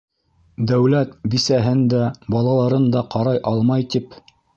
Дәүләт 0.69 1.11
бисәһен 1.33 1.83
дә, 1.93 1.99
балаларын 2.37 2.89
да 2.97 3.05
ҡарай 3.17 3.43
алмай 3.53 3.87
тип. 3.97 4.19